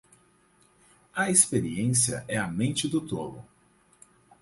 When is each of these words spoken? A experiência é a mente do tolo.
A 1.15 1.29
experiência 1.29 2.25
é 2.27 2.35
a 2.35 2.47
mente 2.47 2.87
do 2.87 3.01
tolo. 3.01 3.45